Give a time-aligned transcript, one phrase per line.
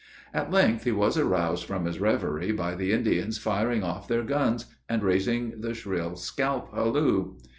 [0.33, 4.65] At length he was aroused from his reverie by the Indians firing off their guns,
[4.89, 7.35] and raising the shrill scalp halloo.